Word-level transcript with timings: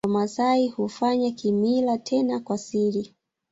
Wamasai 0.05 0.67
hufanya 0.67 1.31
kimila 1.31 1.97
tena 1.97 2.39
kwa 2.39 2.57
siri 2.57 3.15